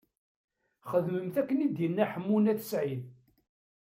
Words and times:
Xedmemt 0.89 1.35
akken 1.41 1.63
i 1.65 1.67
d-yenna 1.69 2.05
Ḥemmu 2.11 2.37
n 2.39 2.51
At 2.51 2.61
Sɛid. 2.69 3.03